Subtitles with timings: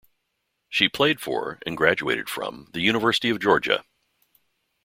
[0.67, 3.85] She played for, and graduated from, the University of Georgia.